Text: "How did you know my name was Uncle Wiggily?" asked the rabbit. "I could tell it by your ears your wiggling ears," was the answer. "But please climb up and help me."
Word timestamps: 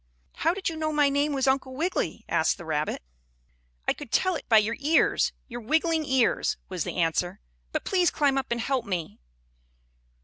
"How 0.37 0.55
did 0.55 0.67
you 0.67 0.75
know 0.75 0.91
my 0.91 1.09
name 1.09 1.31
was 1.31 1.45
Uncle 1.45 1.75
Wiggily?" 1.75 2.25
asked 2.27 2.57
the 2.57 2.65
rabbit. 2.65 3.03
"I 3.87 3.93
could 3.93 4.11
tell 4.11 4.33
it 4.35 4.49
by 4.49 4.57
your 4.57 4.75
ears 4.79 5.31
your 5.47 5.61
wiggling 5.61 6.05
ears," 6.05 6.57
was 6.69 6.83
the 6.83 6.95
answer. 6.97 7.39
"But 7.71 7.85
please 7.85 8.09
climb 8.09 8.35
up 8.35 8.47
and 8.49 8.61
help 8.61 8.87
me." 8.87 9.19